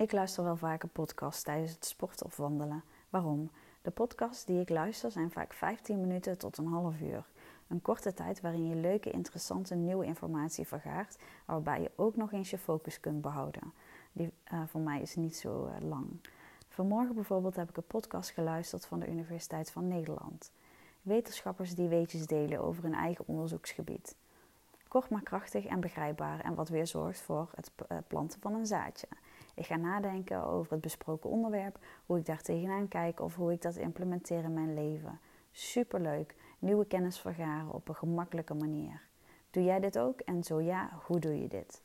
[0.00, 2.82] Ik luister wel vaker podcasts tijdens het sporten of wandelen.
[3.10, 3.50] Waarom?
[3.82, 7.24] De podcasts die ik luister zijn vaak 15 minuten tot een half uur.
[7.68, 12.50] Een korte tijd waarin je leuke, interessante, nieuwe informatie vergaart, waarbij je ook nog eens
[12.50, 13.72] je focus kunt behouden.
[14.12, 16.06] Die uh, voor mij is niet zo uh, lang.
[16.68, 20.52] Vanmorgen bijvoorbeeld heb ik een podcast geluisterd van de Universiteit van Nederland.
[21.02, 24.16] Wetenschappers die weetjes delen over hun eigen onderzoeksgebied.
[24.90, 28.66] Kort maar krachtig en begrijpbaar en wat weer zorgt voor het eh, planten van een
[28.66, 29.06] zaadje.
[29.54, 33.62] Ik ga nadenken over het besproken onderwerp, hoe ik daar tegenaan kijk of hoe ik
[33.62, 35.20] dat implementeer in mijn leven.
[35.50, 39.02] Superleuk, nieuwe kennis vergaren op een gemakkelijke manier.
[39.50, 41.82] Doe jij dit ook en zo ja, hoe doe je dit?